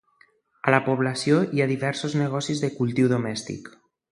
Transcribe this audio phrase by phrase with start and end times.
[0.69, 3.71] A la població, hi ha diversos negocis de "cultiu domèstic".